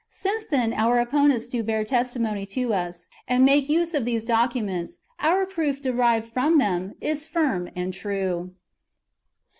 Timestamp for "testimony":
1.85-2.47